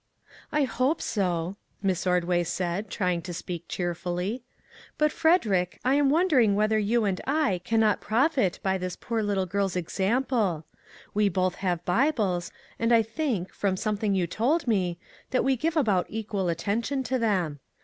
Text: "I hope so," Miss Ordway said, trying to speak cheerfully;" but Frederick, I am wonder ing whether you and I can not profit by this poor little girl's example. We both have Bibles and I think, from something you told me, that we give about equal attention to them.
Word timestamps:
"I 0.51 0.63
hope 0.63 0.99
so," 0.99 1.57
Miss 1.83 2.07
Ordway 2.07 2.43
said, 2.43 2.89
trying 2.89 3.21
to 3.21 3.35
speak 3.35 3.67
cheerfully;" 3.67 4.41
but 4.97 5.11
Frederick, 5.11 5.79
I 5.85 5.93
am 5.93 6.09
wonder 6.09 6.39
ing 6.39 6.55
whether 6.55 6.79
you 6.79 7.05
and 7.05 7.21
I 7.27 7.61
can 7.63 7.81
not 7.81 8.01
profit 8.01 8.59
by 8.63 8.79
this 8.79 8.95
poor 8.95 9.21
little 9.21 9.45
girl's 9.45 9.75
example. 9.75 10.65
We 11.13 11.29
both 11.29 11.53
have 11.61 11.85
Bibles 11.85 12.51
and 12.79 12.91
I 12.91 13.03
think, 13.03 13.53
from 13.53 13.77
something 13.77 14.15
you 14.15 14.25
told 14.25 14.65
me, 14.65 14.97
that 15.29 15.43
we 15.43 15.55
give 15.55 15.77
about 15.77 16.07
equal 16.09 16.49
attention 16.49 17.03
to 17.03 17.19
them. 17.19 17.59